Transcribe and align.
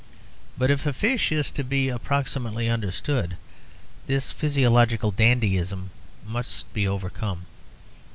But 0.57 0.71
if 0.71 0.87
a 0.87 0.93
fish 0.93 1.31
is 1.31 1.51
to 1.51 1.63
be 1.63 1.87
approximately 1.89 2.67
understood, 2.67 3.37
this 4.07 4.31
physiological 4.31 5.11
dandyism 5.11 5.91
must 6.25 6.73
be 6.73 6.87
overcome. 6.87 7.45